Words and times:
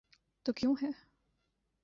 تو 0.45 0.51
کیوں 0.53 0.75
ہے؟ 0.83 0.89